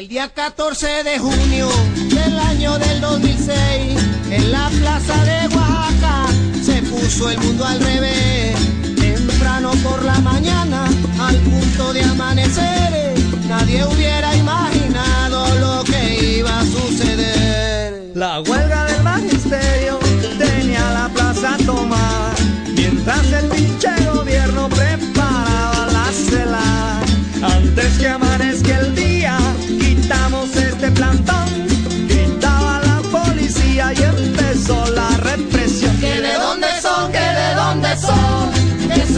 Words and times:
El 0.00 0.08
día 0.08 0.28
14 0.28 1.04
de 1.04 1.18
junio 1.18 1.68
del 2.08 2.38
año 2.38 2.78
del 2.78 3.00
2006, 3.00 3.98
en 4.30 4.52
la 4.52 4.70
plaza 4.70 5.24
de 5.24 5.54
Oaxaca, 5.54 6.26
se 6.64 6.82
puso 6.82 7.28
el 7.28 7.38
mundo 7.38 7.64
al 7.64 7.80
revés. 7.80 7.99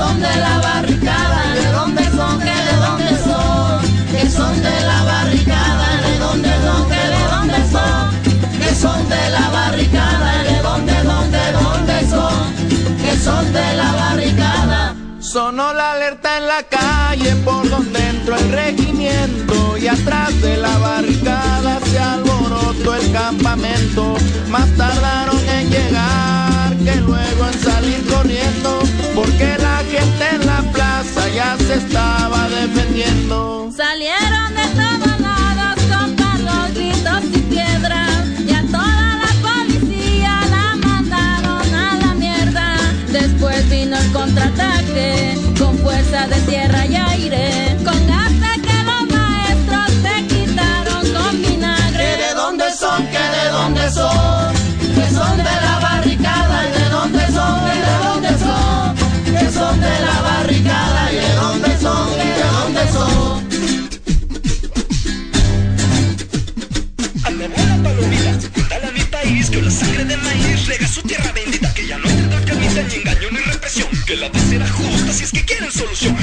Son 0.03 0.21
de 0.21 0.37
la 0.45 0.59
barricada, 0.59 1.41
de 1.55 1.67
dónde 1.79 2.05
son, 2.17 2.39
que 2.47 2.57
de 2.69 2.75
dónde 2.85 3.13
son, 3.27 3.81
que 4.13 4.25
son 4.37 4.55
de 4.67 4.77
la 4.91 4.99
barricada, 5.11 5.89
de 6.05 6.13
dónde 6.25 6.53
son, 6.65 6.83
que 6.93 7.03
de 7.15 7.23
dónde 7.33 7.61
son, 7.75 8.03
que 8.61 8.71
son 8.83 9.01
de 9.15 9.25
la 9.37 9.47
barricada, 9.59 10.31
de 10.49 10.57
dónde, 10.69 10.97
dónde, 11.13 11.43
dónde 11.61 11.97
son, 12.13 12.41
que 13.05 13.15
son 13.27 13.45
de 13.53 13.69
la 13.81 13.91
barricada. 14.03 14.95
Sonó 15.21 15.73
la 15.73 15.93
alerta 15.93 16.39
en 16.39 16.47
la 16.55 16.63
calle 16.65 17.37
por 17.45 17.69
donde 17.71 18.01
entró 18.09 18.37
el 18.37 18.49
regimiento 18.51 19.79
y 19.79 19.87
atrás 19.87 20.31
fuerza 45.83 46.29
de 46.29 46.41
tierra 46.43 46.82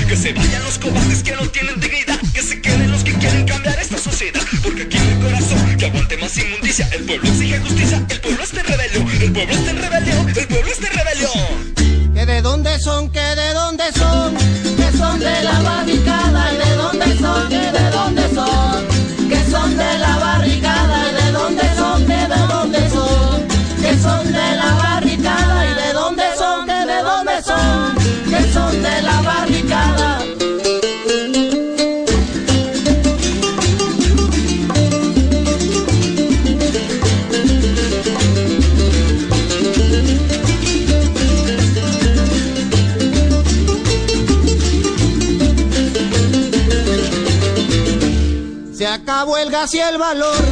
que 0.07 0.17
se 0.17 0.33
vayan 0.33 0.63
los 0.63 0.77
cobardes 0.79 1.23
que 1.23 1.31
no 1.31 1.47
tienen 1.50 1.79
dignidad, 1.79 2.19
que 2.33 2.41
se 2.41 2.59
queden 2.61 2.91
los 2.91 3.03
que 3.03 3.13
quieren 3.13 3.45
cambiar 3.45 3.79
esta 3.79 3.97
sociedad, 3.97 4.41
porque 4.61 4.83
aquí 4.83 4.97
no 4.97 5.09
hay 5.09 5.31
corazón 5.31 5.77
que 5.77 5.85
aguante 5.85 6.17
más 6.17 6.38
inmundicia, 6.38 6.89
el 6.91 7.05
pueblo 7.05 7.29
exige 7.29 7.59
justicia, 7.59 8.05
el 8.09 8.19
pueblo 8.19 8.44
está 8.44 8.59
en 8.59 8.67
rebelión, 8.67 9.09
el 9.22 9.31
pueblo 9.31 9.53
está 9.53 9.72
en 9.72 9.78
rebelión, 9.78 10.29
el 10.29 10.47
pueblo 10.47 10.72
está 10.72 10.88
en 10.88 10.94
rebelión. 10.94 12.13
Que 12.13 12.25
de 12.25 12.41
dónde 12.41 12.79
son, 12.79 13.11
que 13.11 13.19
de 13.19 13.53
dónde 13.53 13.83
son, 13.94 14.35
que 14.35 14.97
son 14.97 15.19
de 15.19 15.44
la 15.44 15.61
barricada, 15.61 16.19
el 49.41 49.50
y 49.73 49.77
el 49.77 49.97
valor, 49.97 50.44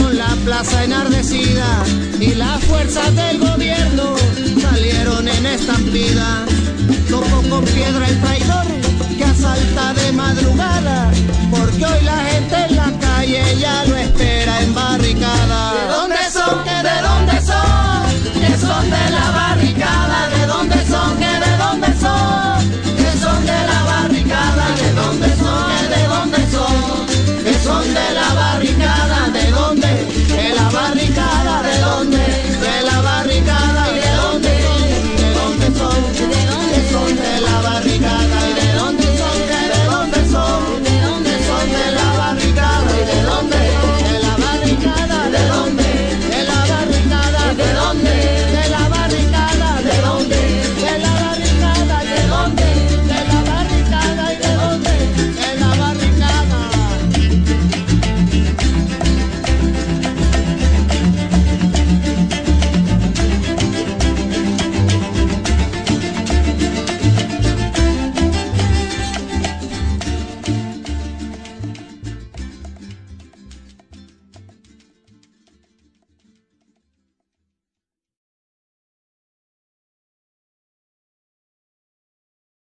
con 0.00 0.16
la 0.16 0.28
plaza 0.44 0.84
enardecida 0.84 1.84
y 2.20 2.34
las 2.34 2.62
fuerzas 2.64 3.12
del 3.16 3.40
gobierno 3.40 4.14
salieron 4.60 5.26
en 5.26 5.46
estampida. 5.46 6.44
Tocó 7.10 7.42
con 7.50 7.64
piedra 7.64 8.06
el 8.06 8.20
traidor 8.20 8.66
que 9.18 9.24
asalta 9.24 9.94
de 9.94 10.12
madrugada, 10.12 11.10